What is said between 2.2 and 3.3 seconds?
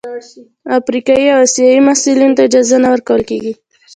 ته اجازه نه ورکول